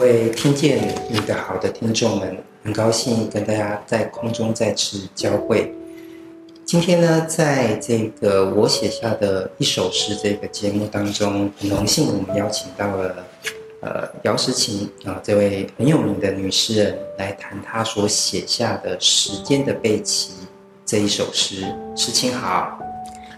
[0.00, 0.78] 各位听见
[1.10, 5.74] 你的好的听众们，很高兴跟大家在空中再次交汇。
[6.64, 13.26] 今天呢，在这个我写下的一首诗这个节目当中，很荣幸我们邀请到了
[13.80, 20.30] 呃姚时晴啊这位很有名的女诗人来谈她所写下的《时间的贝奇》
[20.86, 21.74] 这一首诗。
[21.96, 22.78] 时晴好，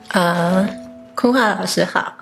[0.08, 0.68] 啊，
[1.14, 2.20] 昆樺老师好。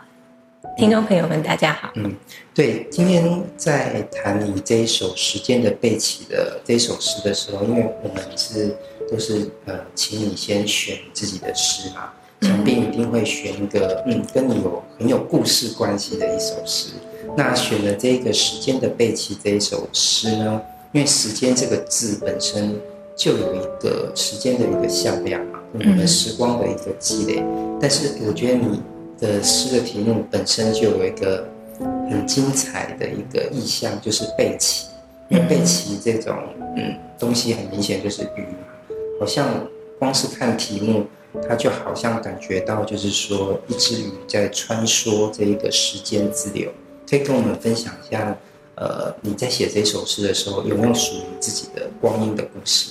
[0.77, 1.91] 听众朋友们，大家好。
[1.95, 2.13] 嗯，
[2.53, 8.77] 对，今天在谈你这一首《时间的背起》的这首诗的时候，因为我们是
[9.09, 16.91] 都是呃，请你先选自己的诗嘛，想必一定会选一个嗯，跟你有很有故事关系的一首诗。
[17.37, 22.77] 那选了这个《时间的背起》这一首诗呢，因为“时间”这个字本身
[23.15, 27.45] 就有一个时间的一个向量嘛，我们时光的一个积累。
[27.81, 28.83] 但是我觉得你。
[29.19, 31.49] 的诗的题目本身就有一个
[32.11, 34.87] 很精彩的一个意象，就是贝奇。
[35.29, 36.35] 因为贝奇这种
[36.77, 39.47] 嗯东西，很明显就是鱼嘛，好像
[39.99, 41.05] 光是看题目，
[41.47, 46.71] 它就好像感觉到就是说一只鱼在穿梭这一个时间之流。
[47.07, 48.35] 可以跟我们分享一下，
[48.77, 52.89] 呃，你在写这首诗的时候，有没有属于自己的光阴的故事？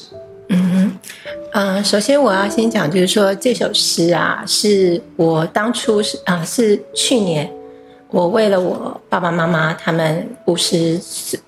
[1.54, 7.50] 嗯，首先我要先讲，就是说这首诗啊，是我当初是啊、是去年
[8.10, 11.00] 我为了我爸爸妈妈他们五十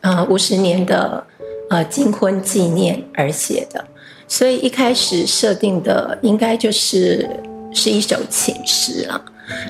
[0.02, 1.24] 呃五十年的
[1.70, 3.86] 呃金婚纪念而写的，
[4.28, 7.30] 所以一开始设定的应该就是
[7.74, 9.22] 是一首情诗了，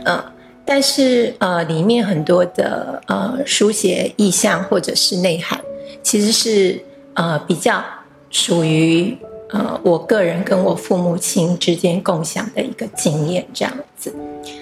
[0.05, 0.23] 嗯、
[0.65, 5.59] 但是呃里面很多的呃书写意象或者是内涵，
[6.01, 6.79] 其实是
[7.15, 7.83] 呃比较。
[8.31, 9.17] 属于
[9.52, 14.14] 呃，我个人跟我父母亲之间共享的一个经验，这样子。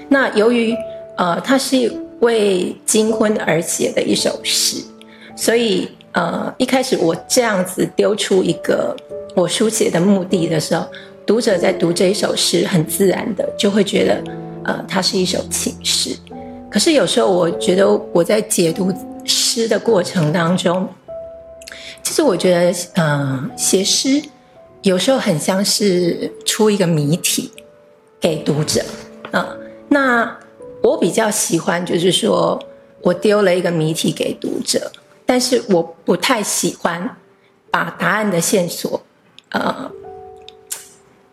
[0.10, 0.76] 那由于
[1.18, 4.78] 呃，它是为金婚而写的一首诗，
[5.36, 8.96] 所以呃，一开始我这样子丢出一个
[9.36, 10.86] 我书写的目的的时候，
[11.26, 14.24] 读者在读这一首诗，很自然的就会觉得
[14.64, 16.16] 呃，它是一首情诗。
[16.70, 18.94] 可是有时候我觉得我在解读
[19.26, 20.88] 诗的过程当中。
[22.04, 24.22] 其实我觉得，呃，写诗
[24.88, 27.52] 有时候很像是出一个谜题
[28.22, 28.82] 给读者，
[29.32, 29.54] 啊、
[29.90, 30.40] 那
[30.82, 32.58] 我比较喜欢就是说
[33.02, 34.90] 我丢了一个谜题给读者，
[35.26, 37.18] 但是我不太喜欢
[37.70, 39.04] 把答案的线索，
[39.50, 39.92] 呃，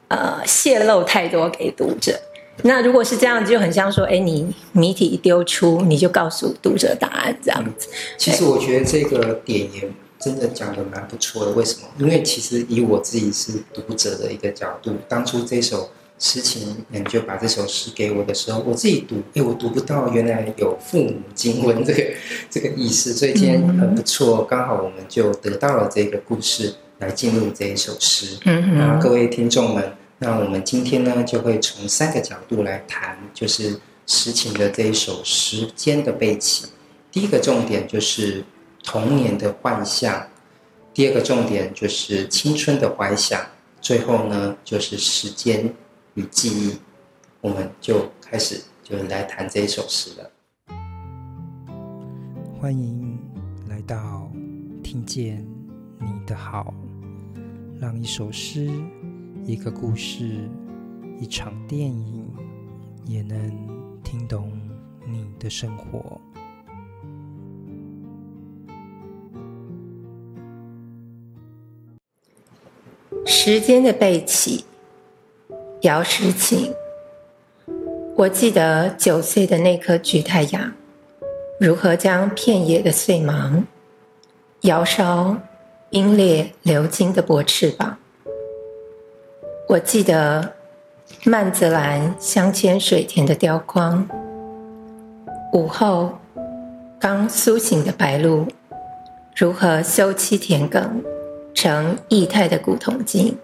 [0.08, 2.18] 呃，泄露太多给读者。
[2.62, 7.88] 那如果是这样，就很像说，哎，你谜题一丢出，你就告诉读者答案这样子。
[8.18, 9.88] 其实我觉得这个点也。
[10.24, 11.88] 真的讲的蛮不错的，为什么？
[11.98, 22.02] 因为其实以我自己是读者的一个角度，当初这首诗情，你就把这首诗给我的时候，我自己读，哎，我读不到原来有父母经文这个
[22.48, 28.38] 这个意思，所以今天很不错，刚好我们就得到了这个故事来进入这一首诗。
[28.46, 28.98] 嗯嗯。
[28.98, 36.64] 各位听众们，那我们今天呢就会从三个角度来谈，就是诗情的这一首《时间的背起》。
[37.12, 38.42] 第一个重点就是。
[38.84, 40.28] 童年的幻象，
[40.92, 43.44] 第二个重点就是青春的怀想，
[43.80, 45.74] 最后呢就是时间
[46.14, 46.78] 与记忆。
[47.40, 50.30] 我们就开始就来谈这一首诗了。
[52.60, 53.18] 欢迎
[53.68, 54.30] 来到
[54.82, 55.44] 听见
[55.98, 56.72] 你的好，
[57.80, 58.70] 让一首诗、
[59.44, 60.48] 一个故事、
[61.18, 62.26] 一场电影，
[63.06, 63.38] 也能
[64.02, 64.52] 听懂
[65.06, 66.20] 你的生活。
[73.26, 74.64] 时间的背起，
[75.80, 76.74] 姚时晴。
[78.16, 80.72] 我记得九岁的那颗菊太阳，
[81.58, 83.64] 如何将片野的碎芒，
[84.62, 85.36] 摇烧
[85.88, 87.96] 冰裂流金的薄翅膀。
[89.68, 90.52] 我记得
[91.24, 94.06] 曼泽兰镶嵌水田的雕框，
[95.54, 96.18] 午后
[97.00, 98.46] 刚苏醒的白鹭，
[99.34, 101.13] 如何修葺田埂。
[101.54, 103.38] 成液态的古铜镜，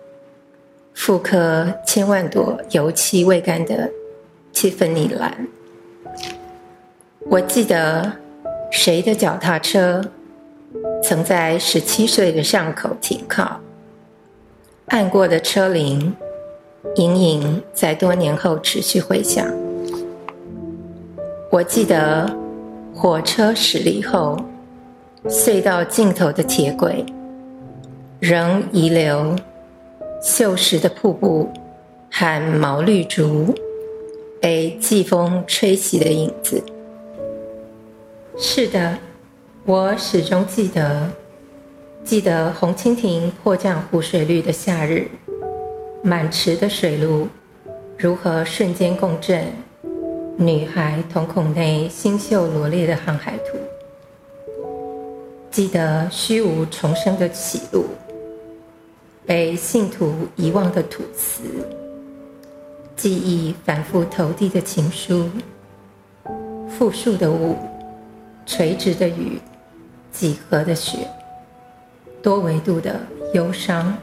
[0.92, 3.90] 复刻千万朵油漆未干的
[4.52, 5.46] 蒂芬尼蓝。
[7.28, 8.12] 我记得
[8.70, 10.04] 谁的脚踏车
[11.02, 13.60] 曾在十七岁的巷口停靠，
[14.86, 16.14] 按过的车铃
[16.96, 19.46] 隐隐在多年后持续回响。
[21.50, 22.28] 我记得
[22.92, 24.38] 火车驶离后，
[25.26, 27.06] 隧道尽头的铁轨。
[28.20, 29.34] 仍遗留
[30.22, 31.50] 锈蚀的瀑布
[32.12, 33.55] 和毛绿竹
[34.43, 36.62] 被季风吹袭的影子。
[38.37, 38.99] 是的，
[39.64, 41.11] 我始终记得，
[42.05, 45.08] 记得红蜻蜓迫降湖水绿的夏日，
[46.02, 47.26] 满池的水路
[47.96, 49.46] 如何瞬间共振，
[50.37, 53.56] 女孩瞳孔内星宿罗列的航海图。
[55.50, 57.87] 记得虚无重生的起路，
[59.30, 61.44] 被信徒遗忘的土词，
[62.96, 65.30] 记忆反复投递的情书，
[66.68, 67.54] 复数的雾，
[68.44, 69.40] 垂直的雨，
[70.10, 71.06] 几何的雪，
[72.20, 72.98] 多维度的
[73.32, 73.96] 忧伤。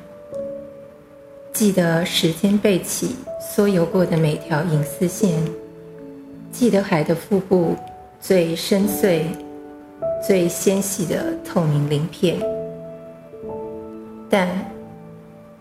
[1.52, 3.18] 记得时间背起
[3.54, 5.44] 梭游过的每条银丝线，
[6.54, 7.76] 记得海的腹部
[8.22, 9.24] 最深邃。
[10.26, 12.40] 最纤细的透明鳞片，
[14.30, 14.48] 但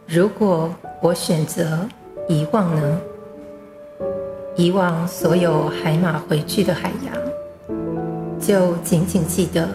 [0.09, 0.73] 如果
[1.03, 1.81] 我选择
[2.29, 3.01] 遗忘呢？
[4.55, 9.69] 遗忘所有海马回去的海洋，就仅仅记得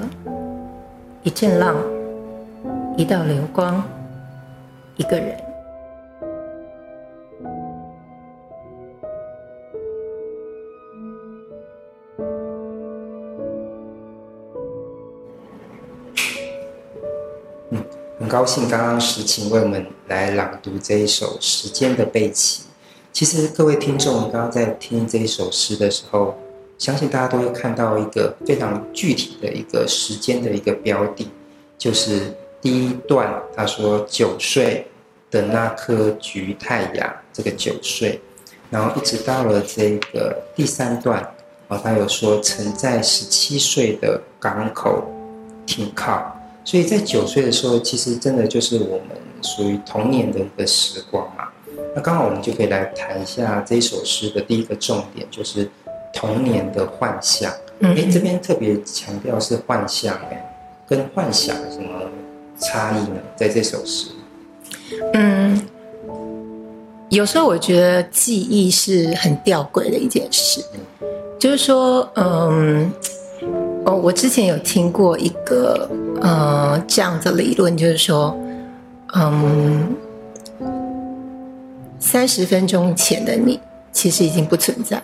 [1.23, 1.75] 一阵浪，
[2.95, 3.83] 一道流光，
[4.95, 5.50] 一个人。
[18.31, 22.61] 高兴刚刚时晴为我们来朗读这一首《时间的背鳍》。
[23.11, 26.33] 其实各位听众刚刚在听这一首诗的时候，
[26.77, 31.27] 相信大家都会看到一个非常具体的一个时间的一个标的，
[31.77, 34.87] 就是第一段他说“九岁
[35.29, 38.21] 的那颗橘太阳”这个九岁，
[38.69, 41.19] 然后一直到了这个第三段
[41.67, 45.03] 啊，他有说“曾在十七岁的港口
[45.65, 46.33] 停靠”。
[46.63, 49.07] 所以在九岁的时候，其实真的就是我们
[49.41, 51.47] 属于童年的一个时光嘛。
[51.95, 55.69] 那刚好我们就可以来谈一下这首诗的第一个重点，就是
[56.13, 57.51] 童年的幻象。
[57.81, 60.55] 哎，这边特别强调是幻象，哎，
[60.87, 62.03] 跟幻想有什么
[62.59, 63.15] 差异呢？
[63.35, 64.09] 在这首诗，
[65.13, 65.67] 嗯，
[67.09, 70.63] 有时候我觉得记忆是很吊诡的一件事，
[71.39, 72.91] 就是说，嗯。
[73.95, 75.89] 我之前有听过一个
[76.21, 78.37] 呃这样的理论，就是说，
[79.13, 79.95] 嗯，
[81.99, 83.59] 三十分钟前的你
[83.91, 85.01] 其实已经不存在，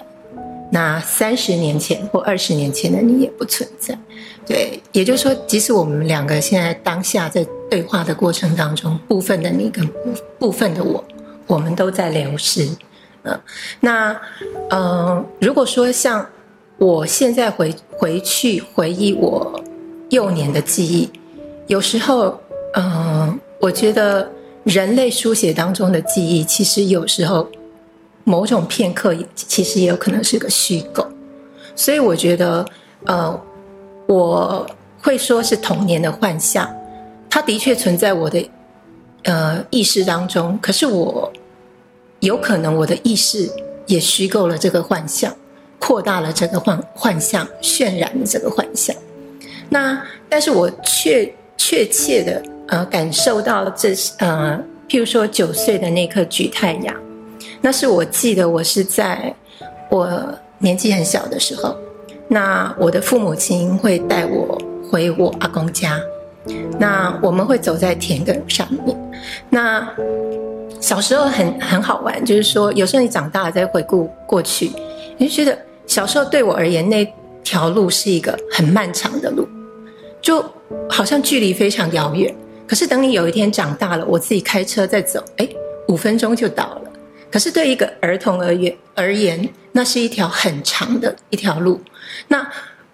[0.72, 3.98] 那三十年前或二十年前的你也不存在，
[4.46, 9.94] 对，也就是说，即使我们两个现在当下在对话的过程当中，部分的你跟部
[10.40, 11.04] 部分的我，
[11.46, 12.68] 我们都在流失，
[13.24, 13.40] 嗯、
[13.80, 14.20] 那
[14.70, 16.26] 呃，如果说像。
[16.78, 19.60] 我现在回回去回忆我
[20.10, 21.10] 幼年的记忆，
[21.66, 22.40] 有时候，
[22.74, 24.30] 嗯、呃，我觉得
[24.64, 27.48] 人类书写当中的记忆，其实有时候
[28.24, 31.06] 某种片刻，其实也有可能是个虚构。
[31.76, 32.64] 所以我觉得，
[33.06, 33.42] 呃，
[34.08, 34.68] 我
[35.02, 36.70] 会说是童年的幻象，
[37.28, 38.50] 它的确存在我的
[39.24, 41.34] 呃意识当中，可是我
[42.20, 43.50] 有可能我的意识
[43.88, 45.36] 也虚构了这个幻象。
[45.80, 48.96] 扩大了这个幻幻象，渲染了这个幻象。
[49.70, 54.58] 那但是我确确切的呃感受到这是呃，
[54.88, 56.96] 譬如说九岁的那颗橘太阳，
[57.62, 59.34] 那是我记得我是在
[59.90, 60.10] 我
[60.60, 61.76] 年纪很小的时候，
[62.30, 64.58] 那我的父母亲会带我
[64.90, 66.00] 回我阿公家，
[66.80, 68.98] 那我们会走在田埂上面。
[69.50, 69.88] 那
[70.80, 74.72] 小时候很很好玩，就是说有时候你长大了再回顾过去，
[75.18, 75.67] 你就觉得。
[75.88, 77.12] 小时候对我而言，那
[77.44, 79.48] 条路是一个很漫长的路，
[80.22, 80.44] 就
[80.90, 82.36] 好像距离非常遥远。
[82.68, 85.48] 可是等你有一天长大了，我自己开车在走，哎，
[85.88, 86.92] 五分钟就到了。
[87.32, 91.80] 可是对一个儿童而言，而言，那是一条很长的一条路。
[92.28, 92.46] 那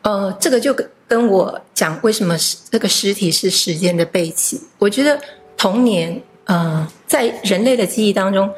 [0.04, 2.36] 呃，这个就跟跟我讲，为什么
[2.70, 4.62] 这个尸体是时间的背弃？
[4.78, 5.20] 我觉得
[5.58, 8.50] 童年，呃，在人类的记忆当中，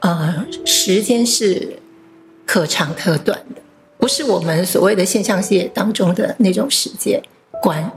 [0.00, 1.78] 呃，时间是
[2.44, 3.60] 可长可短的。
[4.04, 7.18] 不是我们所谓的现象界当中的那种时间
[7.62, 7.90] 观。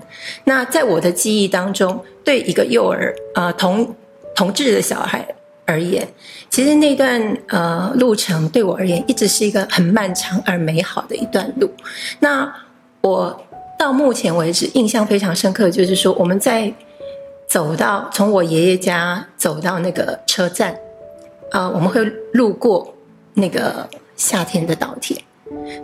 [0.45, 3.93] 那在我的记忆当中，对一个幼儿呃同
[4.33, 5.27] 同志的小孩
[5.65, 6.07] 而言，
[6.49, 11.69] 其实那段呃路程对我而言，一直是一个很漫长而美好的一段路。
[12.19, 12.49] 那
[13.01, 13.45] 我
[13.77, 16.73] 到目前为止印象非常深刻，就是说我们在
[17.49, 20.73] 走到从我爷爷家走到那个车站
[21.51, 22.95] 啊，我们会路过
[23.33, 23.85] 那个
[24.15, 25.19] 夏天的稻田。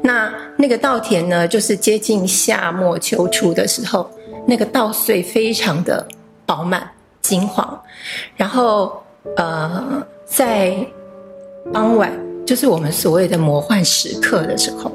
[0.01, 4.09] 那那个稻田呢，就是接近夏末秋初的时候，
[4.45, 6.05] 那个稻穗非常的
[6.45, 6.89] 饱满
[7.21, 7.79] 金黄，
[8.35, 9.01] 然后
[9.37, 10.75] 呃，在
[11.71, 12.11] 傍晚，
[12.45, 14.91] 就是我们所谓的魔幻时刻的时候，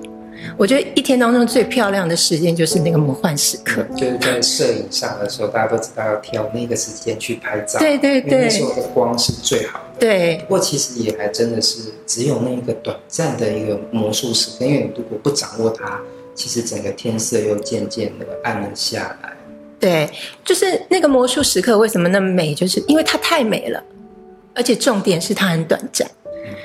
[0.57, 9.85] 我觉得一天当中最漂亮的时间就是那个魔幻时刻，嗯、就是在摄影上的时候，大家都知道要挑那个时间去拍照，对对对，那时候的光是最好的。
[10.01, 16.01] 对，不过其实也还真的是只有那一个短暂的一个魔术时刻，因为你如果不掌握它，
[16.35, 19.33] 其实整个天色又渐渐的暗了下来。
[19.81, 20.09] 对，
[20.45, 23.83] 就是那个魔术时刻为什么那么美，就是因为它太美了，
[24.55, 26.09] 而且重点是它很短暂。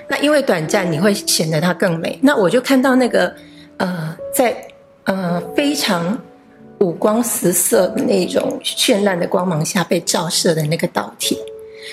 [0.08, 2.18] 那因为短暂，你会显得它更美。
[2.22, 3.34] 那我就看到那个，
[3.78, 4.68] 呃，在
[5.04, 6.18] 呃非常
[6.80, 11.40] 五光十色的那种绚烂的光芒下被照射的那个稻田。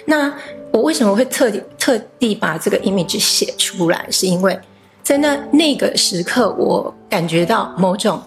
[0.05, 0.33] 那
[0.73, 4.07] 我为什么会特地特地把这个 image 写出来？
[4.11, 4.59] 是因为
[5.03, 8.23] 在那那个时刻，我感觉到某种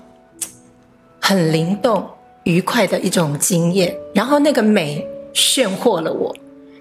[1.22, 2.06] 很灵动、
[2.44, 6.36] 愉快的一种经验，然后那个美炫惑了我，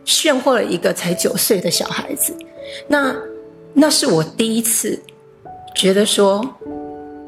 [0.04, 2.36] 炫惑了一个才九岁的小孩子。
[2.88, 3.14] 那
[3.72, 5.00] 那是我第一次
[5.74, 6.44] 觉得说，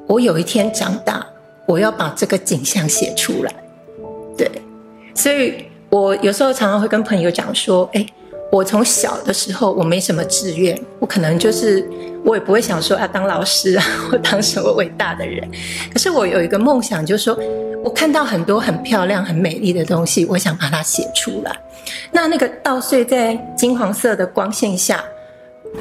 [0.06, 1.24] 我有一天长大，
[1.66, 3.52] 我要把这个景象写出来。
[4.36, 4.50] 对，
[5.14, 8.06] 所以我有时候常常会跟朋友讲说，哎，
[8.52, 11.88] 我从小的时候我没什么志愿，我可能就是
[12.24, 15.48] 我也不会想说要当老师啊，或当什么伟大的人。
[15.92, 17.38] 可是我有一个梦想，就是说
[17.82, 21.56] 我看到很多很漂亮、很美丽的东西，我想把它写出来。
[22.12, 25.02] 那那个稻穗在金黄色的光线下。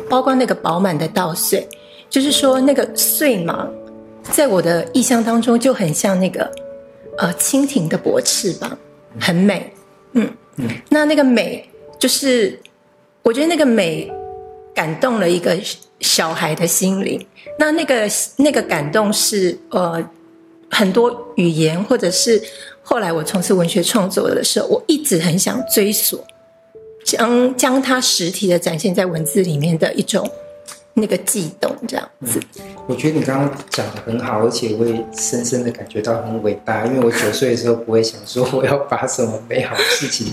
[0.10, 1.68] 包括那个饱满的稻穗，
[2.14, 3.68] 就是说那个碎芒，
[4.22, 6.48] 在我的意象当中就很像那个
[7.18, 8.78] 呃蜻蜓的薄翅膀，
[9.20, 9.74] 很美。
[10.12, 11.68] 嗯嗯，那那个美
[11.98, 12.60] 就是
[13.24, 14.14] 我觉得那个美
[14.76, 15.58] 感动了一个
[16.02, 17.20] 小孩的心灵。
[17.58, 20.08] 那那个那个感动是呃
[20.70, 22.40] 很多语言，或者是
[22.84, 26.24] 后来我从事文学创作的时候，我一直很想追索。
[27.04, 30.30] 将将它实体的展现在文字里面的一种
[30.96, 32.40] 那个悸动，这样子。
[32.86, 36.86] 我觉得你刚刚讲的很好，而且我也深深的感觉到很伟大。
[36.86, 40.28] 因为我九岁的时候不会想说我要把什么美好的事情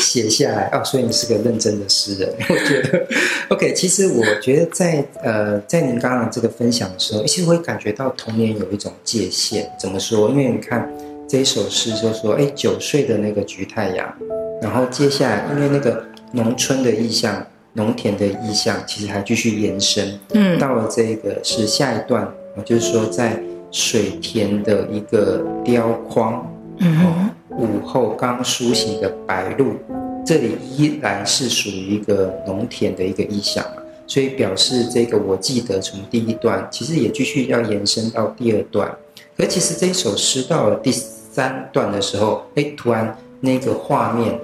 [0.00, 2.28] 写下来哦，所以你是个认真的诗人。
[2.48, 3.06] 我觉得
[3.48, 9.70] ，OK，其实我觉得在呃在您刚刚这个分享的时候，其实我会感觉到童年有一种界限。
[9.78, 10.28] 怎么说？
[10.28, 10.92] 因为你看
[11.28, 14.12] 这一首诗就说，哎，九岁的那个菊太阳，
[14.60, 16.04] 然后接下来因为那个。
[16.34, 20.18] 农村的意象，农田的意象，其实还继续延伸。
[20.34, 22.28] 嗯，到了这个是下一段，
[22.64, 26.46] 就是说在水田的一个雕框，
[26.78, 29.76] 嗯，午后刚苏醒的白鹭，
[30.24, 38.94] 这里依然是属于一个农田的一个意象嘛，所以表示这个我记得从第一段，其实也继续要延伸到第二段。
[39.36, 44.38] 可其实这一首诗到了第三段的时候，哎，突然那个画面。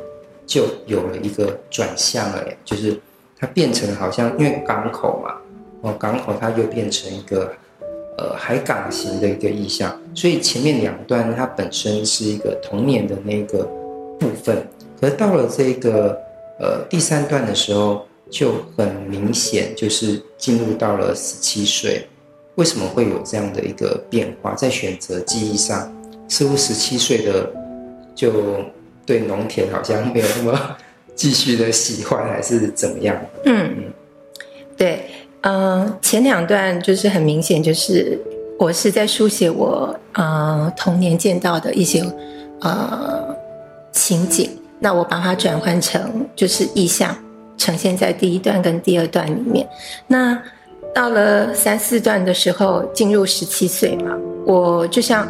[0.48, 2.98] 就有了一个转向了，就是
[3.38, 5.34] 它变成好像因为港口嘛，
[5.82, 7.52] 哦，港口它就变成一个
[8.18, 13.62] 呃海港型的一个意象，所以前面两段它本身是一个童年的那个
[14.18, 14.66] 部分，
[15.00, 16.20] 可是到了这个
[16.58, 22.08] 呃第三段的时候就很明显，就是进入到了十七岁，
[22.56, 24.54] 为什么会有这样的一个变化？
[24.54, 25.94] 在选择记忆上，
[26.28, 27.52] 似乎十七岁的
[28.14, 28.32] 就。
[29.08, 30.76] 对农田好像没有那么
[31.18, 33.16] 继续的喜欢，还是怎么样？
[33.44, 33.92] 嗯，
[34.76, 35.04] 对，
[35.40, 38.16] 嗯、前两段就是很明显，就是
[38.56, 42.04] 我是在书写我呃童年见到的一些
[42.60, 43.34] 呃
[43.90, 44.48] 情景，
[44.78, 47.12] 那我把它转换成就是意象，
[47.56, 49.68] 呈现在第一段跟第二段里面。
[50.06, 50.40] 那
[50.94, 55.26] 到了三四段的时候，进入十七岁嘛，我就像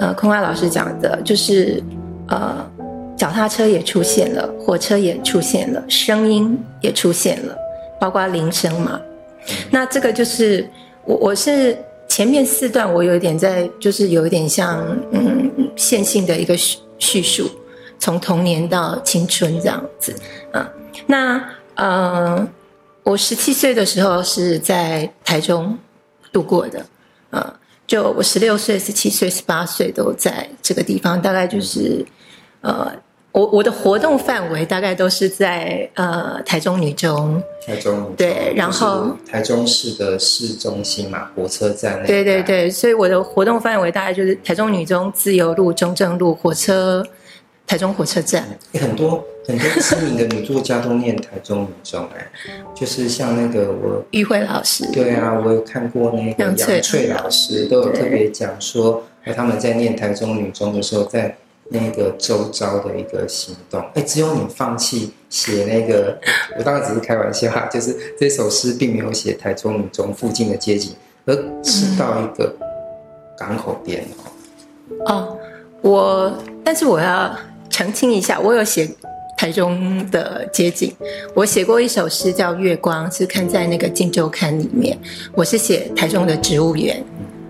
[0.00, 1.80] 呃空华老师讲的，就是
[2.26, 2.68] 呃。
[3.20, 7.54] 脚踏车也出现了，火车也出现了，声音也出现了，
[8.00, 8.98] 包括铃声嘛。
[9.70, 10.66] 那这个就是
[11.04, 11.76] 我，我是
[12.08, 16.56] 前面四段我有一点在，就是有一点像嗯线性的一个
[16.98, 17.50] 叙述，
[17.98, 20.14] 从童年到青春这样子
[20.54, 20.66] 啊。
[21.06, 22.48] 那呃，
[23.02, 25.76] 我十七岁的时候是在台中
[26.32, 26.86] 度过的
[27.28, 32.02] 啊，就我十六岁、十七岁、十八岁都在这个地方，大概就是
[32.62, 32.90] 呃。
[33.32, 47.06] 我我的活动范围大概都是在呃台中女中，台中女中对，然后台中市的市中心嘛，火车站那对对对，所以我的活动范围大概就是台中女中、自由路、中正路、火车、
[47.68, 48.44] 台中火车站。
[48.72, 52.30] 很多很多知名的女作家都念台中女中哎，
[52.74, 61.36] 就是像那个我玉慧老师，对啊，我有看过那个杨翠老师都有特别讲说，哎，他们在念台中女中的时候在。
[61.72, 66.18] 那个周遭的一个行动，哎，只有你放弃写那个，
[66.58, 70.92] 我当然只是开玩笑哈，就是这首诗并没有写台中女中附近的街景，
[71.26, 72.52] 而是到一个
[73.38, 74.04] 港口边
[75.06, 75.06] 哦。
[75.06, 75.38] 哦，
[75.80, 76.32] 我
[76.64, 77.32] 但是我要
[77.70, 78.90] 澄清一下，我有写
[79.38, 80.92] 台中的街景，
[81.34, 84.98] 我写过一首诗叫《月光》，是看在那个《镜周刊》里面。
[85.34, 87.02] 我是写台中的植物园。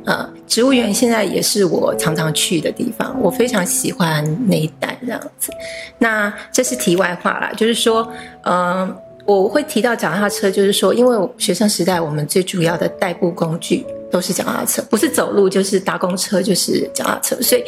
[0.05, 5.51] 呃，植物园现在也是我常常去的地方，我非常喜欢那一带这样子。
[5.99, 8.11] 那这是题外话啦，就是说，
[8.45, 17.37] 嗯、呃，我会提到脚踏车，就是说，因为学生时代我们最主要的代步工具都是脚踏车，不是走路就是搭公车，就是脚踏车。
[17.43, 17.63] 所以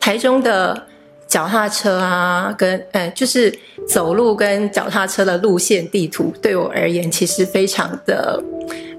[0.00, 0.86] 台中的
[1.34, 3.52] 脚踏车啊，跟呃，就是
[3.88, 8.40] 走路跟脚踏车的路线地图，对我而言其实非常的。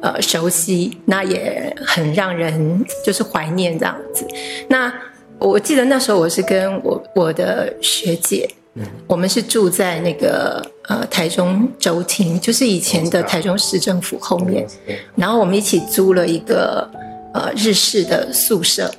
[0.02, 4.28] 呃，熟悉，那也很让人就是怀念这样子。
[4.68, 4.94] 那
[5.40, 14.68] 我记得那时候我是跟我我的学姐，嗯，我们是住在那个呃台中州厅，就是以前的台中市政府后面，
[15.16, 16.88] 然后我们一起租了一个
[17.34, 18.94] 呃日式的宿舍，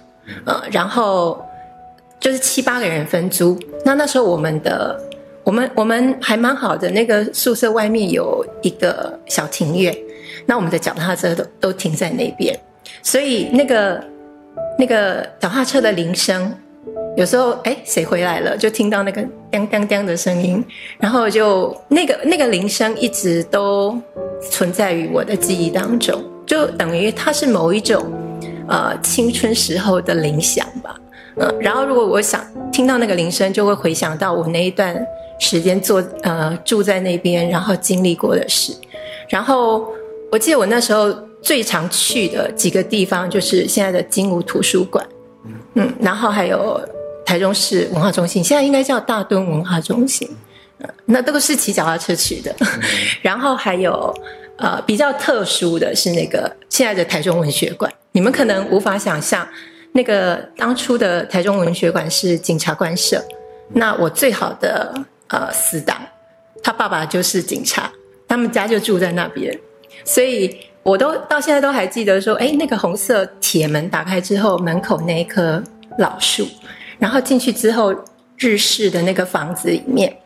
[0.44, 1.40] 呃，然后
[2.26, 3.56] 就是七八个人分租。
[3.84, 5.00] 那那时候我们的
[5.44, 9.96] 我们我们还蛮好的，那个宿舍外面有一个小庭院。
[10.44, 12.58] 那我们的脚踏车都都停在那边，
[13.00, 14.02] 所以那个
[14.76, 16.52] 那个脚踏车的铃声，
[17.16, 20.64] 有时候哎谁回来了，就听到那个叮叮叮的声音，
[20.98, 23.96] 然后就那个那个铃声一直都
[24.50, 28.04] 存在于我的记忆当中，就等于它是某一种
[28.66, 30.96] 呃青春时候的铃响吧，
[31.36, 34.96] 嗯、呃，然后如果我想听到那个铃声，就会回想到我那一段
[35.38, 38.72] 时间坐呃住在那边，然后经历过的事，
[39.28, 39.86] 然后。
[40.28, 45.06] 我记得我那时候最常去的几个地方，就是现在的金武图书馆，
[45.74, 46.80] 嗯，然后还有
[47.24, 50.28] 台中市文化中心，现在应该叫大墩文化中心，
[50.80, 52.54] 嗯，那都是骑脚踏车去的。
[53.22, 54.12] 然后还有
[54.58, 59.46] 呃比较特殊的是那个现在的台中文学馆，你们可能无法想象，
[59.92, 63.24] 那个当初的台中文学馆是警察官舍，
[63.68, 64.94] 那我最好的
[65.28, 66.00] 呃死党，
[66.62, 67.90] 他爸爸就是警察，
[68.28, 69.58] 他们家就住在那边。
[70.04, 75.62] 所以，我都到现在都还记得说，哎，那个红色铁门打开之后，门口那一棵
[75.98, 76.46] 老树，
[76.98, 77.94] 然后进去之后，
[78.36, 80.16] 日式的那个房子里面，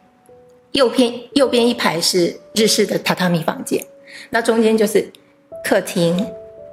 [0.73, 3.83] 右边右边一排是日式的榻榻米房间，
[4.31, 5.11] 那中间就是
[5.65, 6.27] 客厅，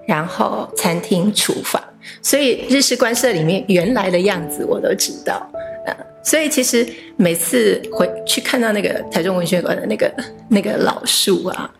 [0.07, 1.83] 然后餐厅、厨房，
[2.21, 5.47] 所以日式官舍里面原来的样子我都知道。
[5.85, 10.11] 呃所以其实每次回去看到那个台中文学馆的那个
[10.49, 11.71] 那个老树啊，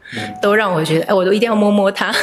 [0.41, 2.15] 都让我觉得，哎，我都一定要摸摸它，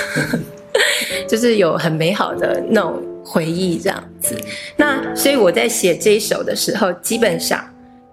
[1.29, 4.35] 就是有很美好的那种回忆这样子。
[4.75, 7.63] 那所以我在写这一首的时候，基本上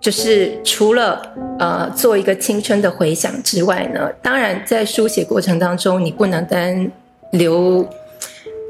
[0.01, 1.21] 就是除了
[1.57, 6.91] 呃做一个青春的回想之外呢，当然在书写过程当中，你不能单
[7.31, 7.87] 留。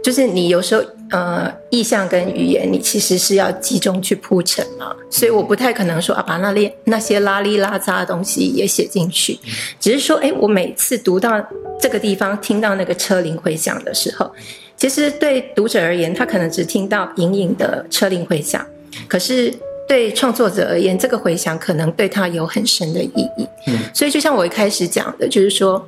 [0.03, 9.37] 就是你有时候，呃，意象跟语言，你其实是要集中去铺陈嘛，所以我不太可能说啊，把那列那些拉里拉杂的东西也写进去，
[9.79, 11.39] 只是说，哎，我每次读到
[11.79, 14.31] 这个地方，听到那个车铃回响的时候，
[14.75, 18.65] 其实对读者而言，他可能只听到隐隐的车铃回响，
[19.07, 19.53] 可是
[19.87, 23.47] 对创作者而言，这个回响可能对他有很深的意义。
[23.67, 25.87] 嗯，所以就像我一开始讲的，就是说。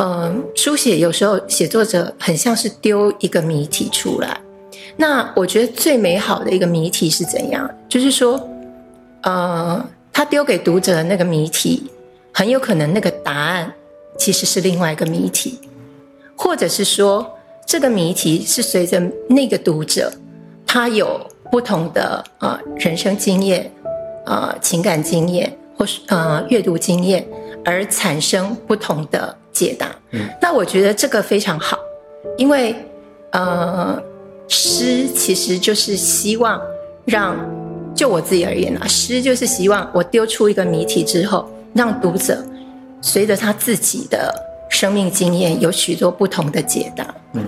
[0.00, 4.40] 嗯，书写有时候写作者很像是丢一个谜题出来。
[4.96, 7.68] 那我觉得最美好的一个谜题是怎样？
[7.88, 8.48] 就是说，
[9.22, 11.90] 呃，他丢给读者的那个谜题，
[12.32, 13.72] 很有可能那个答案
[14.16, 15.58] 其实是另外一个谜题，
[16.36, 17.28] 或者是说，
[17.66, 20.12] 这个谜题是随着那个读者
[20.64, 23.68] 他有不同的呃人生经验、
[24.26, 27.26] 呃情感经验或是呃阅读经验
[27.64, 29.36] 而产生不同的。
[29.58, 31.76] 解答，嗯那我觉得这个非常好，
[32.36, 32.74] 因为
[33.32, 34.00] 呃，
[34.46, 36.60] 诗其实就是希望
[37.04, 37.36] 让，
[37.92, 42.44] 就我自己而言啊，诗就是希望我丢出一个谜题之后，让读者
[43.02, 44.32] 随着他自己的
[44.70, 47.14] 生命经验有许多不同的解答。
[47.32, 47.44] 嗯，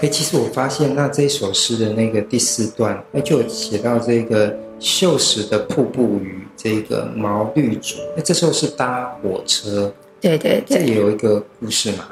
[0.00, 9.92] 哎，其实我发现那这首诗的那个第四段，哎，就写到这个锈蚀的瀑布与这个毛绿竹，那这时候是搭火车。
[10.24, 12.08] 对对对，这里有一个故事嘛？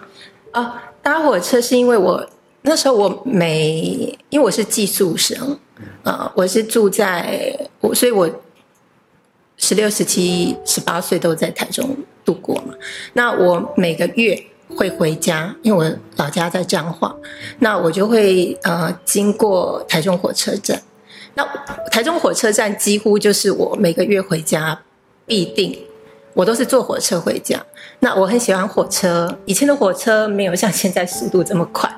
[0.50, 2.28] 啊，搭火车是因为我
[2.60, 5.58] 那时候我每因为我是寄宿生
[6.02, 8.30] 啊、呃，我是住在我，所以我
[9.56, 12.74] 十六、十七、十八岁都在台中度过嘛。
[13.14, 14.38] 那我每个月
[14.76, 17.16] 会回家，因为我老家在彰化，
[17.60, 20.82] 那我就会呃经过台中火车站。
[21.34, 21.42] 那
[21.90, 24.82] 台中火车站几乎就是我每个月回家
[25.24, 25.78] 必定
[26.34, 27.60] 我都是坐火车回家。
[28.00, 31.88] 那我很喜欢火车，以前的火车没有像现在速度这么快，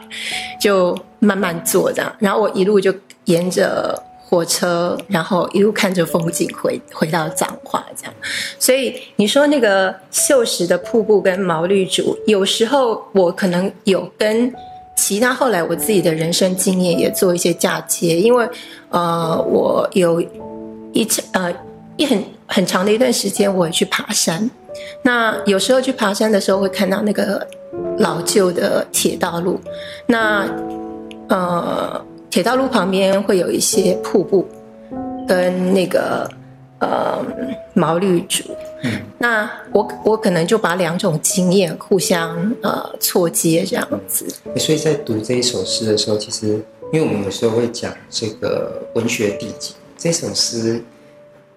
[0.60, 2.14] 就慢慢坐这样。
[2.18, 2.94] 然后我一路就
[3.24, 8.14] 沿着火车，然后一路看着风景回回到彰化这样。
[8.58, 14.52] 所以你说那个秀石的瀑布跟毛绿竹，有时候我可能有跟
[14.96, 18.48] 其他后来我自己的人生经验也做一些嫁接，因为
[18.90, 20.20] 呃，我有
[20.92, 21.52] 一呃
[21.96, 24.50] 一很很长的一段时间，我会去爬山。
[25.02, 27.46] 那有时候去爬山的时候，会看到那个
[27.98, 29.60] 老旧的铁道路。
[30.06, 30.46] 那
[31.28, 34.46] 呃，铁道路旁边会有一些瀑布，
[35.26, 36.28] 跟那个
[36.80, 37.24] 呃
[37.72, 38.42] 毛绿竹。
[38.82, 44.26] 嗯，那我我可能就把两种经验互相呃错接这样子。
[44.56, 50.82] 所以在读这一首诗的时候，其实因为我们有时候会讲这个文学地景，这首诗。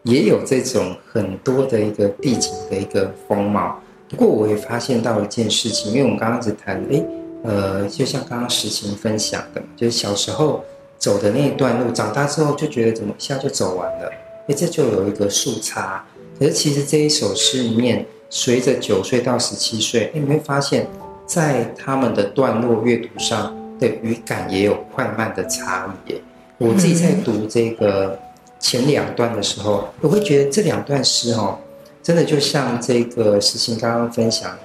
[0.07, 7.03] 也有这种很多的一个地景的一个风貌，不过我也发现到一件事情，因为我们刚刚只谈，哎，
[7.43, 10.63] 呃，就像刚刚时晴分享的，就是小时候
[10.97, 14.09] 走的那一段路，长大之后就觉得怎么一下就走完了，
[14.47, 16.05] 哎，这就有一个速差。
[16.39, 20.87] 可是其实这一首诗里面，随着九岁到十七岁，哎，你会发现
[21.25, 26.21] 在他们的段落阅读上的语感也有快慢的差异。
[26.57, 28.17] 我自己在读这个。
[28.59, 31.57] 前两段的时候，我会觉得这两段诗哦，
[32.01, 34.57] 真的就像这个诗情刚刚分享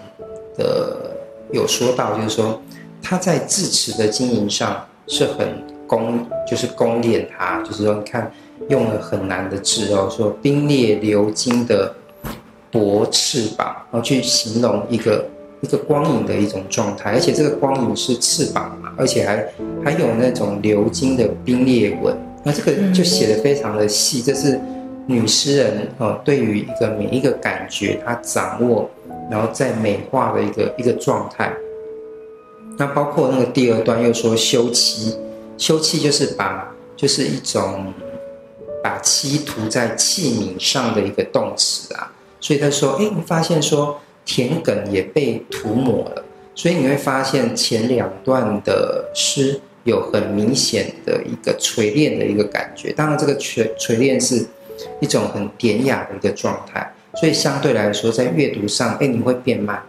[0.57, 1.17] 的
[1.53, 2.61] 有说到，就是说
[3.03, 8.33] 他在字词的经营上是很工，就是工练他，就是说你看
[8.69, 11.95] 用了很难的字哦，说冰裂流金的
[12.71, 15.27] 薄翅膀，然后去形容一个
[15.61, 19.47] 一个光影的一种状态，而且这个光影是翅膀嘛，而且还
[19.85, 22.17] 还有那种流金的冰裂纹。
[22.45, 24.61] 那这个就写得非常的细，这是
[25.07, 28.91] 女诗人哦，对于一个每一个感觉，她掌握，
[29.31, 31.53] 然后再美化的一个一个状态。
[32.79, 35.17] 那包括那个第二段又说修漆，
[35.57, 37.93] 修漆就是把就是一种
[38.83, 42.13] 把漆涂在器皿上的一个动词啊。
[42.41, 46.25] 所以他说，哎，你发现说田埂也被涂抹了，
[46.57, 49.61] 所以你会发现前两段的诗。
[49.85, 54.47] 有很明显的一个锤炼的一个感觉，当然这个锤锤炼是
[55.01, 59.83] 一种很典雅的一个状态，所以相对来说在阅读上，哎，你会变慢。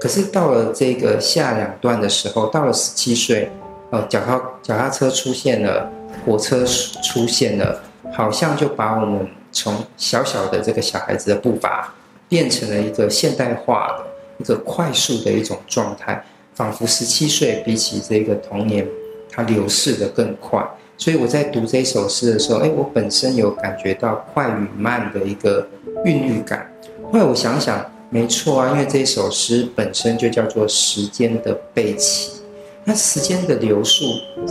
[0.00, 3.50] 可是到了这个下两段的时候，到了十七岁，
[3.90, 5.90] 哦，脚踏脚踏车出现了，
[6.24, 6.64] 火车
[7.04, 11.94] 出现了，好像就把我们从小小的这个小孩子的步伐，
[12.28, 14.06] 变成了一个现代化的
[14.38, 18.84] 一个快速的一种状态，仿佛十七岁比起这个童年。
[19.34, 20.62] 它流逝的更快，
[20.98, 25.66] 所以我在读这首诗的时候，哎，我本身有感觉到快与慢的一个
[26.04, 26.70] 韵律感。
[27.10, 32.42] 后来我想想，没错啊，因为这首诗本身就叫做时间的背起，
[32.84, 34.04] 那时间的流速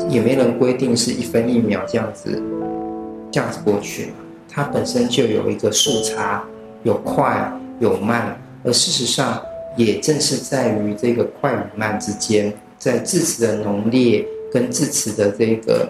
[0.09, 2.41] 也没人规定是一分一秒这样子，
[3.31, 4.13] 这样子过去嘛，
[4.49, 6.43] 它本身就有一个速差，
[6.81, 9.39] 有快有慢，而事实上
[9.77, 14.25] 也正是在于这个快与慢之间，在字词的浓烈。
[14.51, 15.87] 跟字词的这个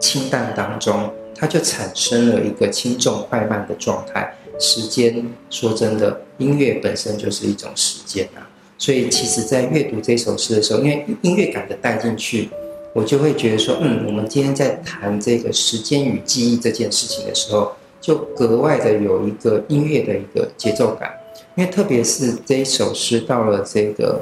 [0.00, 4.34] 清淡当中，它就产生了一个轻重快慢的状态。
[4.58, 8.46] 时间，说真的，音乐本身就是一种时间啊。
[8.78, 12.48] 所以，其实，在阅读这首诗的时候，因为音乐感的带进去，
[12.92, 21.10] 我就会觉得说，嗯，我们今天在谈这个时间与记忆这件事情的时候，就格外的有一个音乐的一个节奏感。
[21.54, 24.20] 因为特别是这一首诗到了这个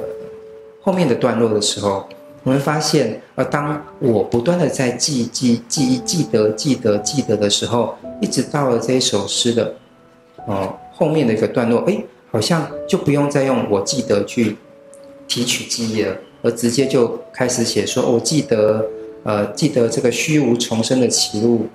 [0.81, 2.07] 后面的段落的时候。
[2.43, 9.75] 我们发现，呃，当我不断的在记记记忆、记得、记得、记得的时候，一直到了这一首诗的，
[10.47, 14.57] 呃，后面的一个段落，哎，好像就不用再用我记得去
[15.27, 18.87] 提取记忆了，而直接就开始写说，我记得，
[19.21, 21.67] 呃，记得这个虚无重生的歧路，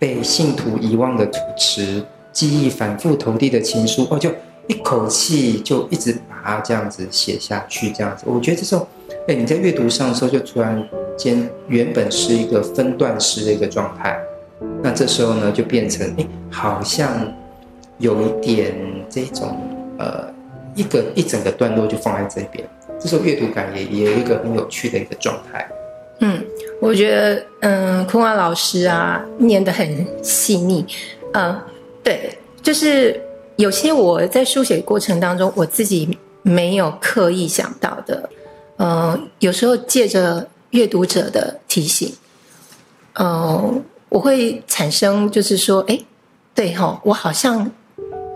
[0.00, 4.28] 被信徒遗忘的土池，记忆反复投递的情书，哦，就
[4.66, 8.84] 一口气就一直把它这样子写下去，这样子，我觉得这时候。
[9.28, 10.82] 哎，你在阅读上的时候，就突然
[11.14, 14.18] 间原本是一个分段式的一个状态，
[14.82, 17.30] 那这时候呢，就变成哎，好像
[17.98, 18.74] 有一点
[19.10, 19.54] 这种
[19.98, 20.32] 呃，
[20.74, 22.66] 一个一整个段落就放在这边，
[22.98, 25.68] 这时候阅读感也也有一个很有趣的一个状态。
[26.20, 26.42] 嗯，
[26.80, 30.86] 我觉得嗯，坤华老师啊，念得很细腻，
[31.34, 31.54] 嗯，
[32.02, 32.30] 对，
[32.62, 33.20] 就是
[33.56, 38.26] 有些我在书写过程当中，我自己没有刻意想到的。
[38.78, 42.12] 呃，有时候借着阅读者的提醒，
[43.14, 43.74] 呃，
[44.08, 46.00] 我会产生就是说，哎，
[46.54, 47.70] 对哈，我好像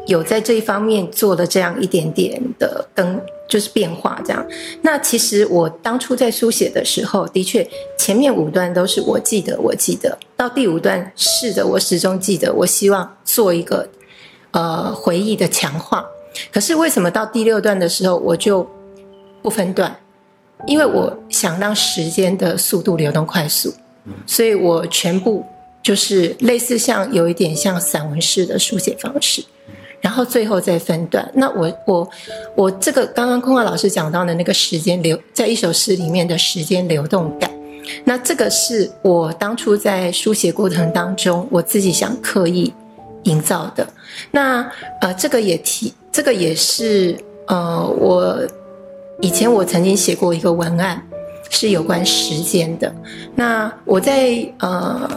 [0.07, 4.45] 有在这一方面做了这样一点点的更就是变化这样。
[4.81, 12.53] 那其实我当初在书写的时候，的确前面五段都是我记得，我记得到第五段是的，我始终记得。
[12.53, 13.89] 我希望做一个
[14.51, 16.05] 呃回忆的强化。
[16.51, 18.69] 可是为什么到第六段的时候我就
[19.41, 19.97] 不分段？
[20.67, 23.75] 因为我想让时间的速度流动快速，
[24.27, 25.45] 所以我全部
[25.83, 29.45] 就是类似像有一点像散文式的书写方式。
[30.01, 31.31] 然后最后再分段。
[31.33, 32.11] 那我我
[32.57, 37.49] 我这个刚刚空华老师讲到的那个时间流，在一首诗里面的时间流动感，
[38.05, 42.75] 那这个是我当初在书写过程当中我自己想刻意
[43.23, 43.87] 营造的。
[44.33, 44.69] 那
[45.01, 48.37] 呃，这个也提，这个也是呃，我
[49.23, 51.03] 以前我曾经写过一个文案，
[51.49, 52.95] 是有关时间的。
[53.35, 55.09] 那我在呃。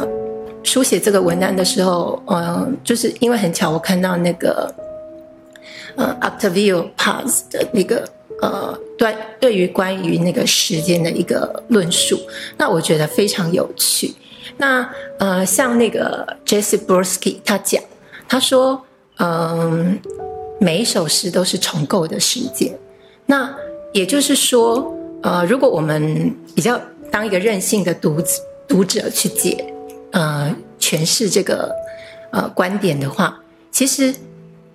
[0.66, 4.74] 书写这个文案的时候，嗯、呃，就是因为很巧，我看到那个
[5.96, 8.04] 呃，Octavio Paz 的那个
[8.42, 12.20] 呃，对对于关于那个时间的一个论述，
[12.58, 14.16] 那我觉得非常有趣。
[14.58, 14.90] 那
[15.20, 17.84] 呃，像那个 Jesse Brodsky 他讲，
[18.28, 18.82] 他说，
[19.20, 20.00] 嗯、
[20.60, 22.76] 每一首诗都是重构的时间。
[23.28, 23.56] 那
[23.96, 26.78] 也就是说，呃，如果我们比较
[27.10, 28.22] 当一个任性的读
[28.68, 29.66] 读者去解。
[30.12, 31.74] 呃，诠释这个
[32.32, 34.14] 呃观点的话，其实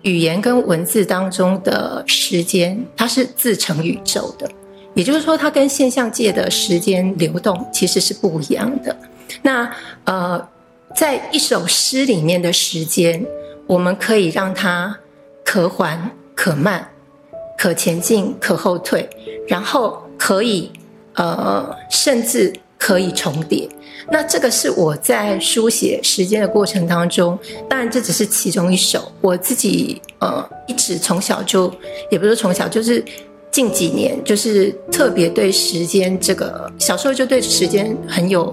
[0.01, 4.47] 语言跟文字当中的时间，它是自成宇宙的，
[4.95, 8.95] 也就是说，它跟现象界的时间流动其实是不一样的。
[9.43, 9.71] 那
[10.03, 10.47] 呃，
[10.95, 13.25] 在一首诗里面的时间，
[13.65, 14.95] 我们可以让它
[15.43, 16.90] 可缓可慢，
[17.61, 19.07] 可前进可后退，
[19.47, 20.71] 然后可以
[21.13, 23.69] 呃，甚至可以重叠。
[24.09, 27.37] 那这个是我在书写时间的过程当中，
[27.69, 29.11] 当然这只是其中一首。
[29.21, 31.71] 我自己呃一直从小就，
[32.09, 33.05] 也不是从小，就是
[33.51, 38.51] 近几年，就是特别对时间这个，小时候就对时间很有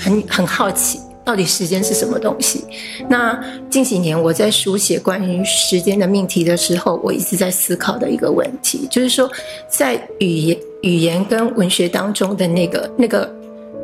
[0.00, 2.64] 很很好奇，到底时间是什么东西？
[3.08, 9.30] 那近几年我在书写关于时间的命题的时候，我一直在思考的一个问题，就是说
[9.68, 13.34] 在语言语言跟文学当中的那个那个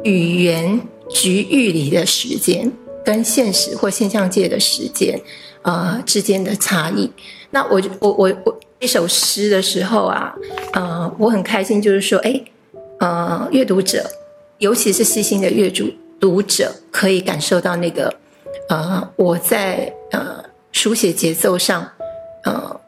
[0.05, 0.81] 语言。
[1.13, 2.71] 局域里的时间
[3.05, 5.21] 跟现实或现象界的时间，
[5.63, 7.11] 呃之间的差异。
[7.51, 10.33] 那我我我我一首诗的时候啊，
[10.73, 12.41] 呃，我很开心，就是说，哎，
[13.01, 14.09] 呃，阅读者，
[14.59, 18.15] 尤其是细心的阅读读者，可以感受到那个，
[18.69, 21.91] 呃，我在呃书写节奏上，
[22.45, 22.81] 呃，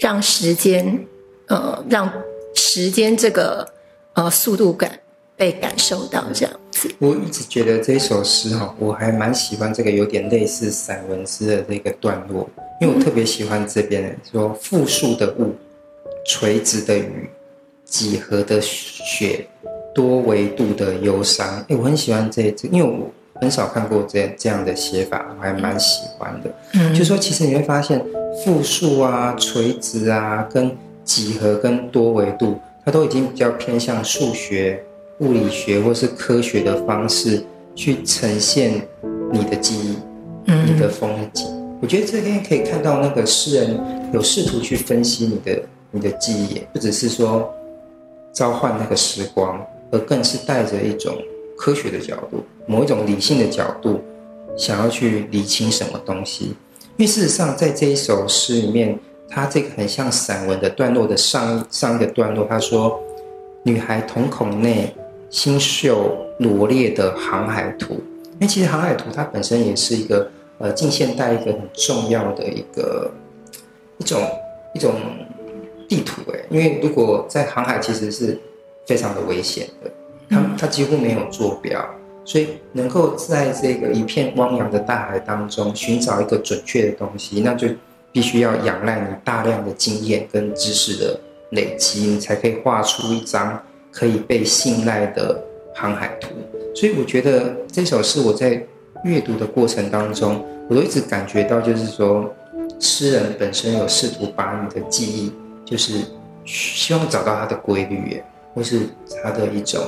[0.00, 1.06] 让时间，
[1.46, 2.12] 呃，让
[2.54, 3.66] 时间这个
[4.14, 4.98] 呃速度感
[5.36, 6.90] 被感受到这样子。
[6.98, 12.48] 我一直觉得这首诗哈，我还蛮喜欢这个有点类似散文诗的这个段落，
[12.80, 15.54] 因为我特别喜欢这边说复数的雾，
[16.26, 17.30] 垂直的雨，
[17.84, 19.46] 几何的雪，
[19.94, 21.46] 多维度的忧伤。
[21.68, 26.50] 哎，我很喜欢这这，因为我很少看过这这样的写法，我还蛮喜欢的。
[26.74, 28.04] 嗯，就说其实你会发现
[28.44, 30.70] 复数啊、垂直啊、跟
[31.04, 34.82] 几何跟多维度，它都已经比较偏向数学。
[35.18, 37.44] 物理学或是科学的方式
[37.76, 38.82] 去呈现
[39.30, 39.96] 你的记忆，
[40.46, 41.46] 嗯，你的风景。
[41.80, 43.78] 我觉得这边可以看到那个诗人
[44.12, 47.54] 有试图去分析你的你的记忆，不只是说
[48.32, 51.16] 召唤那个时光，而更是带着一种
[51.56, 54.00] 科学的角度，某一种理性的角度，
[54.56, 56.56] 想要去理清什么东西。
[56.96, 63.00] 因为事实上，在这一首诗里面，它这个很像散文的段落的上上一个段落，他说
[63.62, 64.92] ：“女孩瞳孔内。”
[65.32, 67.94] 星宿罗列的航海图，
[68.32, 73.10] 因为其实航海图它本身也是一个呃近现代一个很重要的一个
[73.96, 74.20] 一种
[74.74, 74.92] 一种
[75.88, 78.38] 地图诶，因为如果在航海其实是
[78.86, 79.90] 非常的危险的，
[80.30, 81.84] 它它几乎没有坐标，
[82.24, 87.68] 所以能够在这个一片汪洋的大海当中寻找一个准确的东西，那就
[88.10, 93.62] 必须要仰赖你大量的经验跟知识的累积，你才可以画出一张。
[93.94, 95.38] 可以被信赖的
[95.74, 96.28] 航海图，
[96.74, 98.66] 所以我觉得这首诗我在
[99.04, 102.34] 阅读的过程当中，我都一直感觉到，就是说，
[102.80, 105.30] 诗人本身有试图把你的记忆，
[105.62, 106.00] 就是
[106.46, 108.22] 希望找到它的规律，
[108.54, 108.80] 或是
[109.22, 109.80] 它的一种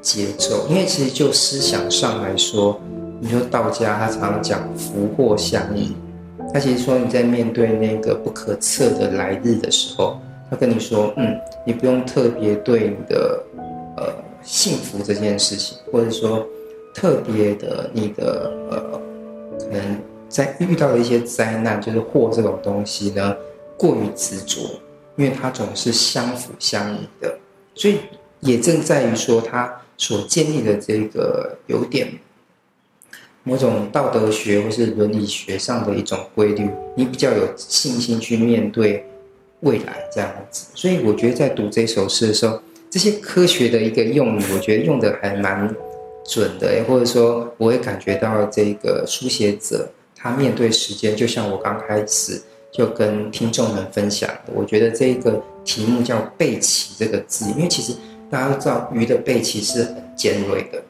[0.00, 0.66] 节奏。
[0.68, 2.80] 因为其实就思想上来说，
[3.20, 5.94] 你说道家他常常讲福祸相依，
[6.52, 10.18] 他其实说你在面对那个不可测的来日的时候。
[10.48, 13.42] 他跟你说，嗯，你不用特别对你的
[13.96, 16.46] 呃幸福这件事情，或者说
[16.94, 19.00] 特别的你的呃
[19.58, 23.36] 可能在遇到了一些灾难，就是祸这种东西呢，
[23.76, 24.60] 过于执着，
[25.16, 27.36] 因为它总是相辅相依的，
[27.76, 27.98] 所以
[28.40, 32.08] 也正在于说他所建立的这个有点
[33.44, 39.04] 某种道德学或是伦理学上的一种规律，你比较有信心去面对
[39.60, 40.66] 未来这样子。
[40.74, 42.60] 所以我觉得在读这首诗的时候，
[42.90, 45.72] 这些科学的一个用语，我觉得用的还蛮
[46.24, 57.92] 准的，或者说我会感觉到这个书写者他面对时间，就像我刚开始就跟听众们分享，我觉得这个题目叫“背鳍”这个字，因为其实
[58.30, 60.82] 大家都知道鱼的背鳍是很尖锐的，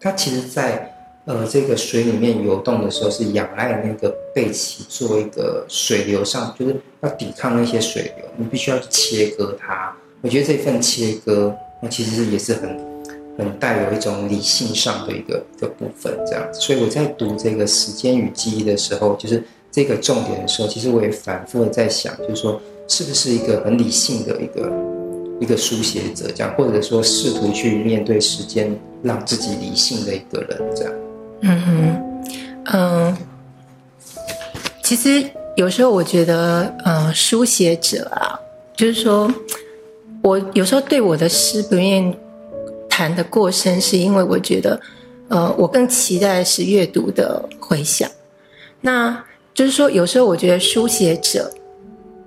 [0.00, 0.90] 它其实在。
[1.26, 9.90] 呃，这个水里面游动的时候，是仰赖那个背鳍做一个水流上，就是要抵抗那些水流，你必须要去切割它。
[10.20, 12.78] 我觉得这份切割，那其实也是很
[13.38, 16.60] 很带有一种理性上的一个一个部分，这样子。
[16.60, 24.72] 所以我在读这个时间与记忆的时候，就是这个重点的时候，其实我也反复的在想，就是说，是不是一个很理性的一个
[25.40, 28.70] 一个书写者，这样，或者说试图去面对时间，
[29.02, 30.92] 让自己理性的一个人，这样。
[31.40, 32.22] 嗯哼，
[32.72, 33.16] 嗯，
[34.82, 38.38] 其实有时候我觉得，呃，书写者啊，
[38.76, 39.32] 就是说，
[40.22, 42.16] 我有时候对我的诗不愿意
[42.88, 44.80] 谈得过深，是因为我觉得，
[45.28, 48.08] 呃，我更期待是阅读的回响。
[48.80, 51.52] 那就是说，有时候我觉得书写者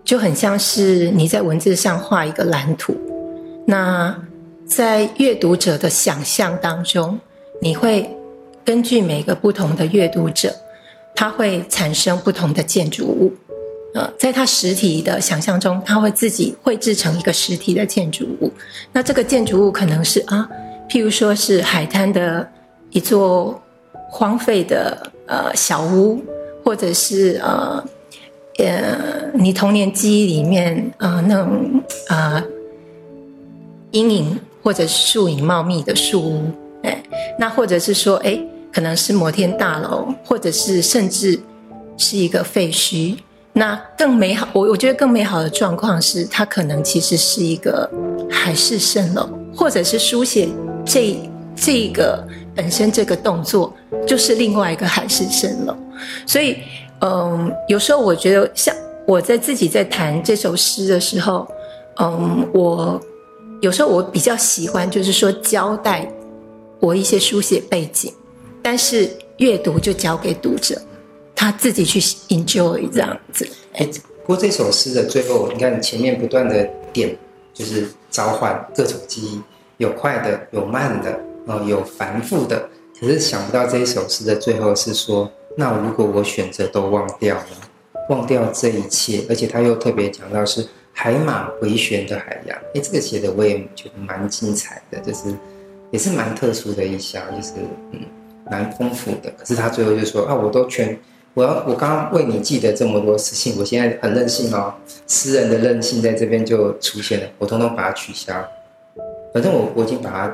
[0.07, 2.95] 就很像是你在文字上画一个蓝图，
[3.65, 4.17] 那
[4.65, 7.19] 在阅读者的想象当中，
[7.61, 8.09] 你会。
[8.65, 10.53] 根据每个不同的阅读者，
[11.15, 13.33] 他会产生不同的建筑物。
[13.93, 18.51] 呃，在他实体的想象中，他会自己绘制成一个实体的建筑物。
[18.91, 20.45] 那这个建筑物可能是啊，
[20.89, 22.45] 譬如说是海滩的
[22.89, 23.57] 一座
[24.09, 26.21] 荒废的呃小屋，
[26.61, 27.81] 或者是呃
[28.57, 32.43] 呃你童年记忆里面呃那种呃
[33.91, 36.51] 阴影或者树影茂密的树屋。
[36.83, 37.01] 哎，
[37.39, 38.39] 那或者是说哎。
[38.69, 41.39] 可能是摩天大楼，或者是甚至
[41.97, 43.15] 是一个废墟。
[43.53, 47.89] 那更美好，我我觉得更美好的状况是，它可能其实是一个
[48.29, 50.47] 海市蜃楼，或者是书写
[50.85, 51.17] 这
[51.55, 53.73] 这个本身这个动作
[54.05, 55.75] 就是另外一个海市蜃楼。
[56.27, 56.57] 所以，
[57.01, 61.47] 嗯，有时候我觉得，像我在自己在谈这首诗的时候，
[61.99, 62.99] 嗯，我
[63.61, 66.11] 有时候我比较喜欢，就是说交代
[66.79, 68.13] 我一些书写背景。
[68.61, 70.81] 但是阅读就交给读者，
[71.33, 73.47] 他自己去 enjoy 这样子。
[73.73, 73.87] 哎，
[74.25, 77.15] 不过这首诗的最后，你看前面不断的点，
[77.53, 79.41] 就是召唤各种记忆，
[79.77, 82.67] 有快的，有慢的，哦，有繁复的。
[82.99, 87.45] 可是想不到这一首诗的最后是说，那如果我选择都忘掉了，
[88.09, 92.57] 忘掉这一切，而且他又特别讲到是海马回旋的海洋。
[92.75, 95.33] 哎，这个写的我也觉得蛮精彩的，就是
[95.91, 97.53] 也是蛮特殊的一项，就是
[97.91, 97.99] 嗯。
[98.49, 100.97] 蛮丰富的，可是他最后就说啊，我都全，
[101.33, 104.73] 我要我刚刚为你记得这么多事情，我现在很任性哦，
[105.05, 108.33] 诗人的任性在这边就出现了，我统统把它取消，
[109.33, 110.33] 反正我我已经把它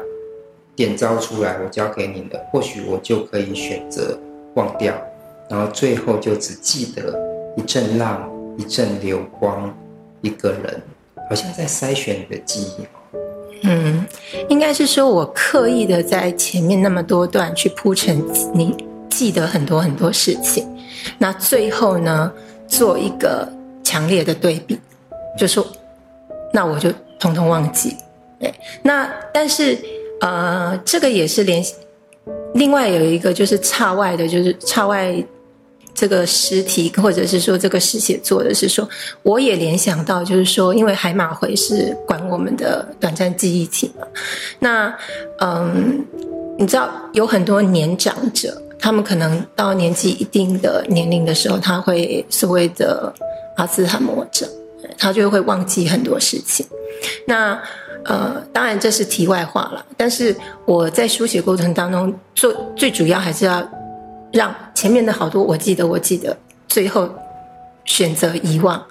[0.75, 4.15] 点招出来，我交给你了，或许我就可以选择
[4.53, 4.93] 忘掉，
[5.49, 7.19] 然后最后就只记得
[7.55, 9.71] 一阵浪，一阵流光，
[10.21, 10.81] 一个人，
[11.29, 12.87] 好像在筛选你的记忆。
[13.63, 14.05] 嗯，
[14.49, 18.21] 应该是说，我刻意的在前面那么多段去铺陈，
[18.53, 18.75] 你
[19.09, 20.67] 记得很多很多事情，
[21.17, 22.31] 那最后呢，
[22.67, 23.47] 做一个
[23.83, 24.79] 强烈的对比，
[25.37, 25.65] 就说，
[26.51, 27.95] 那我就统统忘记。
[28.39, 29.77] 对，那但是
[30.19, 31.75] 呃，这个也是联系，
[32.55, 35.23] 另外有一个就是差外的，就是差外。
[35.95, 38.87] 这个诗题，或者是说这个诗写作的是说，
[39.21, 44.05] 我也联想到，就是说，因为海马回是管我们的短暂记忆体嘛。
[44.59, 44.93] 那
[45.39, 46.03] 嗯，
[46.57, 53.13] 你知道有很多年长者，他们可能到年纪一定的年龄的时候，他会所谓的
[53.55, 54.49] 阿兹海默症，
[54.97, 56.65] 他就会忘记很多事情。
[57.27, 57.61] 那
[58.05, 59.85] 呃，当然这是题外话了。
[59.95, 63.63] 但是我在书写过程当中，最最主要还是要。
[64.33, 66.35] 让前面的好多我记得，我记得，
[66.67, 67.07] 最后
[67.85, 68.83] 选择遗忘，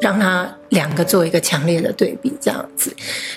[0.00, 2.94] 让他两个做一个强烈的对比，这样子。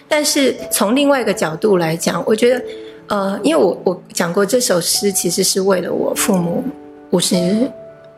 [0.08, 2.64] 但是从另外一个角度来讲，我觉得，
[3.08, 6.64] 呃，因为我我讲过这首诗其实是为了我父母
[7.10, 7.36] 五十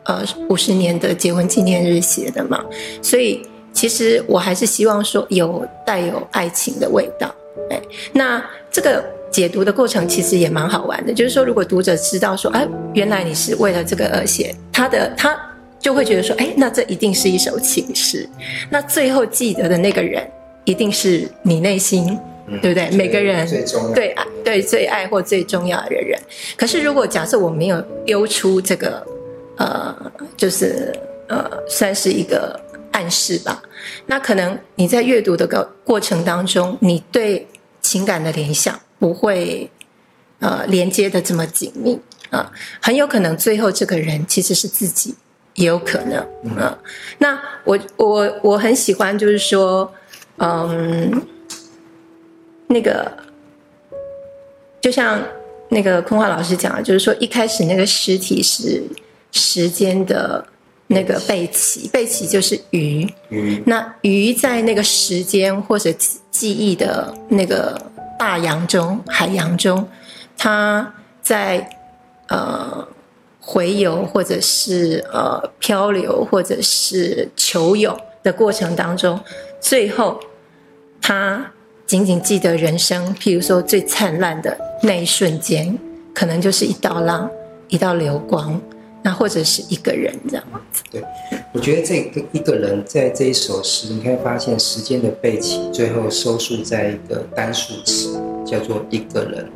[0.04, 2.62] 呃五十年的结婚纪念日写的嘛，
[3.00, 3.40] 所以
[3.72, 7.34] 其实我还是希望说有带有爱情的味道。
[7.70, 7.80] 哎，
[8.12, 9.15] 那这个。
[9.36, 15.38] 解读的过程其实也蛮好玩的，就是说，如果读者知道说，哎，原来你是为了这个而写，他的他
[15.78, 18.26] 就会觉得说，哎，那这一定是一首情诗。
[18.70, 20.26] 那最后记得的那个人，
[20.64, 22.90] 一定是你内心，嗯、对不对？
[22.96, 23.46] 每个人
[23.94, 26.18] 对爱对最爱或最重要的人。
[26.56, 29.06] 可是如果假设我没有丢出这个，
[29.58, 29.94] 呃，
[30.34, 32.58] 就是呃，算是一个
[32.92, 33.62] 暗示吧，
[34.06, 37.46] 那可能你在阅读的过过程当中，你对
[37.82, 38.80] 情感的联想。
[38.98, 39.70] 不会，
[40.38, 41.94] 呃，连接的这么紧密
[42.30, 45.14] 啊，呃，很有可能最后这个人其实是自己，
[45.54, 46.78] 也有可能，嗯，呃，
[47.18, 49.92] 那我我我很喜欢，就是说，
[50.38, 51.26] 嗯，
[52.68, 53.12] 那个，
[54.80, 55.22] 就像
[55.68, 58.82] 那个空话老师讲的，就是说一开始那个实体是
[59.32, 60.46] 时间的
[60.86, 65.92] 那个背鳍，背鳍就是鱼，鱼，那鱼在那个时间或者
[66.30, 67.78] 记忆的那个。
[68.18, 69.88] 大洋中、海洋中，
[70.36, 71.68] 它在
[72.28, 72.86] 呃
[73.40, 79.20] 回游，或者是呃漂流，或者是求泳的过程当中，
[79.60, 80.18] 最后
[81.00, 81.52] 他
[81.86, 85.78] 仅仅记得人生，譬如说最灿烂的那一瞬间，
[86.12, 87.30] 可能就是一道浪，
[87.68, 88.60] 一道流光，
[89.06, 90.82] 那或者是一个人这样子。
[90.90, 91.00] 对，
[91.52, 99.48] 我觉得这个一个人在这一首诗，你会发现时间的背起，最后收束在一个单数词，叫做一个人。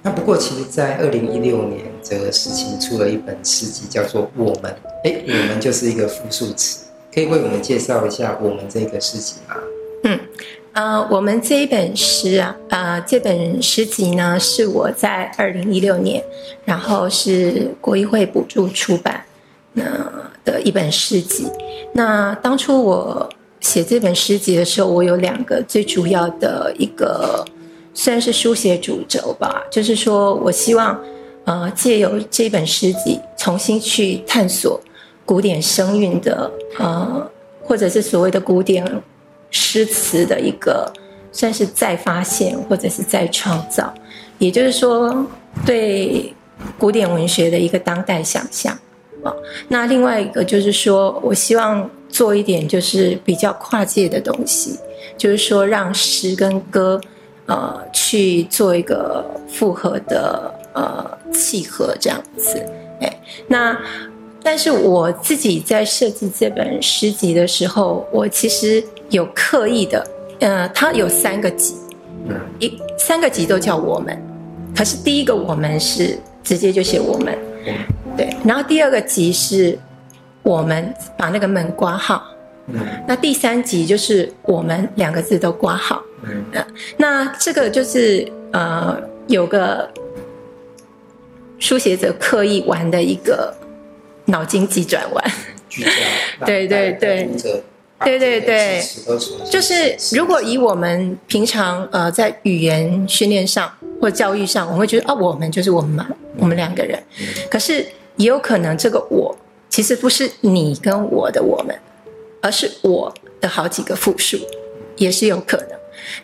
[0.00, 4.72] 那不过，其实，在二零一六年，这个事情出了一本诗集，叫做《我们》。
[5.02, 9.56] 哎，我们就是一个复数词，可以为我们介绍一下我们这个诗集吗？
[10.04, 10.20] 嗯，
[10.74, 16.22] 呃，我们这一本诗啊，呃，这本诗集呢，是我在二零一六年，
[16.64, 19.24] 然后是国艺会补助出版。
[19.72, 19.82] 那
[20.44, 21.48] 的一本诗集。
[21.92, 23.28] 那当初我
[23.60, 27.44] 写这本诗集的时候，我有两个最主要的一个，
[27.92, 31.00] 算是书写主轴吧，就是说我希望，
[31.44, 34.80] 呃，借由这本诗集重新去探索
[35.24, 37.30] 古典声韵的，呃，
[37.62, 38.84] 或者是所谓的古典
[39.56, 40.92] 诗词的一个，
[41.30, 43.94] 算是再发现或者是再创造，
[44.38, 45.24] 也就是说，
[45.64, 46.34] 对
[46.76, 48.76] 古典文学的一个当代想象
[49.22, 49.32] 啊。
[49.68, 54.76] 那另外一个就是说，我希望做一点就是比较跨界的东西，
[55.16, 57.00] 就是说让诗跟歌，
[57.46, 62.58] 呃，去做一个复合的呃契合这样子。
[63.00, 63.78] 哎，那
[64.44, 70.06] 但是我自己在设计这本诗集的时候，我其实有刻意的，
[70.38, 71.74] 呃，它有三个集，
[72.58, 74.22] 一三个集都叫我们，
[74.76, 77.36] 可是第一个我们是直接就写我们。
[78.18, 79.76] 对，然后第二个集是
[80.42, 82.22] 我们把那个门挂号，
[82.66, 82.78] 嗯，
[83.08, 86.44] 那第三集就是我们两个字都挂号，嗯，
[86.98, 88.94] 那这个就是呃
[89.26, 89.90] 有个
[91.58, 93.52] 书写者刻意玩的一个
[94.26, 95.24] 脑筋急转弯，
[96.44, 97.28] 对对对，
[98.04, 98.82] 对对对，
[99.50, 106.06] 就是如果以我们平常呃在语言训练上或教育上，我们会觉得啊，我们就是我们嘛，
[106.38, 107.02] 我们两个人，
[107.50, 107.86] 可是。
[108.16, 109.36] 也有可能这个我
[109.68, 111.76] 其实不是你跟我的我们，
[112.40, 114.38] 而是我的好几个复数，
[114.94, 115.70] 也是有可能。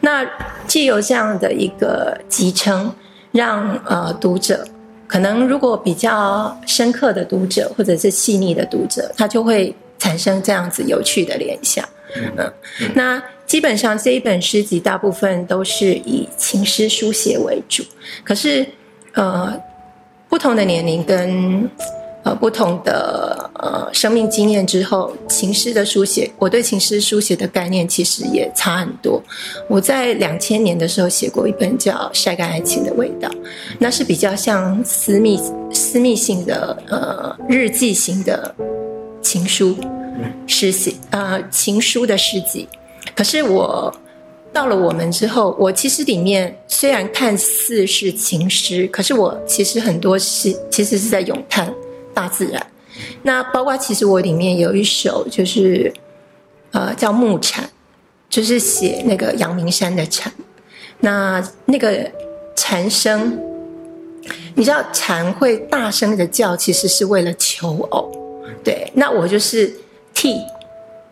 [0.02, 0.24] 那
[0.68, 2.94] 既有这样的一个集称，
[3.32, 4.64] 让呃读者
[5.10, 11.84] 可能如果比较深刻的读者或者是细腻的读者，他就会产生这样子有趣的联想。
[12.14, 12.32] 嗯，
[12.80, 17.82] 嗯，那基本上这一本诗集大部分都是以情诗书写为主，
[18.22, 18.64] 可是
[19.14, 19.60] 呃。
[20.30, 21.68] 不同的年龄跟
[22.30, 29.20] 呃不同的呃生命经验之后，情诗的书写，我对情诗书写的概念其实也差很多。
[29.68, 33.28] 我在两千年的时候写过一本叫《晒干爱情的味道》，
[33.80, 35.40] 那是比较像私密
[35.72, 38.54] 私密性的呃日记型的
[39.20, 39.76] 情书
[40.46, 42.68] 诗写呃情书的诗集。
[43.16, 43.92] 可是我。
[44.52, 51.72] 到了我们之后，我其实里面虽然看似是情诗，可是我其实很多是其实是在咏叹
[52.20, 52.66] 大自然。
[53.22, 55.90] 那包括其实我里面有一首就是
[56.72, 57.64] 呃叫《木蝉》，
[58.28, 60.30] 就是写那个阳明山的蝉。
[61.00, 62.10] 那那个
[62.54, 63.40] 蝉声，
[64.54, 68.12] 你知道蝉会大声的叫，其实是为了求偶。
[68.62, 69.74] 对，那我就是
[70.12, 70.36] 替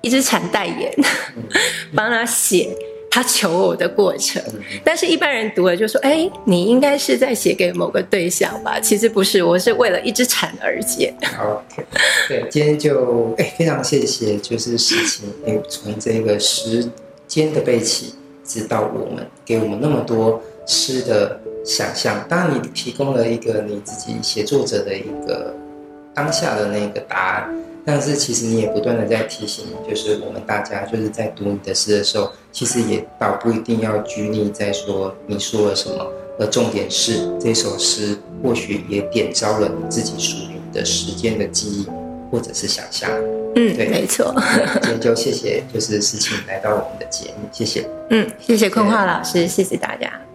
[0.02, 0.94] 一只蝉代言，
[1.96, 2.76] 帮他写。
[3.18, 4.40] 他求偶的过程，
[4.84, 11.12] 但是一般人读了就说：“哎，你应该是在写给某个对象吧？”其实不是，我是为了一只蝉而写。
[11.36, 11.84] OK，
[12.28, 16.88] 对，今天就哎非常谢谢，就是诗情，哎，从这个时
[17.26, 18.14] 间的背起，
[18.44, 22.24] 直到我们给我们那么多诗的想象。
[22.28, 25.52] 当然，你提供了一个你自己写作者的一个
[26.14, 36.06] 当下的那个答案，但是其实你也不断的在提醒，就是我们大家就是在读你的诗的时候，其实也倒不一定要拘泥在说你说了什么，
[36.38, 41.86] 而重点是这首诗或许也点着了你自己属于的时间的记忆
[42.30, 43.10] 或者是想象。
[43.56, 44.34] 嗯，对，没错。
[44.82, 47.88] 今天就谢谢，就是诗晴来到我们的节目，谢谢。
[48.10, 50.27] 嗯，谢谢坤化老师，谢谢大家。